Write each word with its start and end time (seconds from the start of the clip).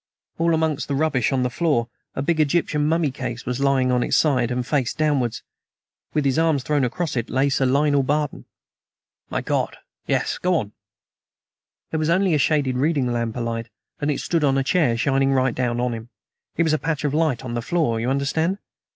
"All 0.39 0.55
amongst 0.55 0.87
the 0.87 0.95
rubbish 0.95 1.31
on 1.31 1.43
the 1.43 1.49
floor 1.51 1.87
a 2.15 2.23
big 2.23 2.39
Egyptian 2.39 2.87
mummy 2.87 3.11
case 3.11 3.45
was 3.45 3.59
lying 3.59 3.91
on 3.91 4.01
its 4.01 4.17
side, 4.17 4.49
and 4.49 4.65
face 4.65 4.95
downwards, 4.95 5.43
with 6.15 6.25
his 6.25 6.39
arms 6.39 6.63
thrown 6.63 6.83
across 6.83 7.15
it, 7.15 7.29
lay 7.29 7.49
Sir 7.49 7.67
Lionel 7.67 8.01
Barton." 8.01 8.45
"My 9.29 9.41
God! 9.41 9.77
Yes. 10.07 10.39
Go 10.39 10.55
on." 10.55 10.71
"There 11.91 11.99
was 11.99 12.09
only 12.09 12.33
a 12.33 12.39
shaded 12.39 12.77
reading 12.77 13.13
lamp 13.13 13.35
alight, 13.35 13.69
and 13.99 14.09
it 14.09 14.21
stood 14.21 14.43
on 14.43 14.57
a 14.57 14.63
chair, 14.63 14.97
shining 14.97 15.33
right 15.33 15.53
down 15.53 15.79
on 15.79 15.93
him; 15.93 16.09
it 16.57 16.63
made 16.65 16.73
a 16.73 16.79
patch 16.79 17.03
of 17.03 17.13
light 17.13 17.45
on 17.45 17.53
the 17.53 17.61
floor, 17.61 17.99
you 17.99 18.09
understand." 18.09 18.57